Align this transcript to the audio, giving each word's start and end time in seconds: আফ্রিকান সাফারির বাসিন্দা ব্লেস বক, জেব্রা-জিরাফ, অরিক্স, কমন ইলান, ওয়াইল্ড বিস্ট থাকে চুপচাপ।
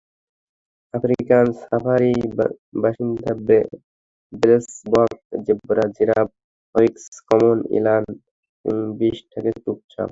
আফ্রিকান 0.93 1.45
সাফারির 1.61 2.23
বাসিন্দা 2.81 3.31
ব্লেস 4.33 4.67
বক, 4.91 5.11
জেব্রা-জিরাফ, 5.45 6.29
অরিক্স, 6.75 7.03
কমন 7.27 7.57
ইলান, 7.77 8.03
ওয়াইল্ড 8.65 8.91
বিস্ট 8.99 9.25
থাকে 9.33 9.51
চুপচাপ। 9.63 9.99